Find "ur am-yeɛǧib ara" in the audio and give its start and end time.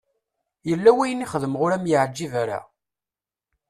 1.65-2.59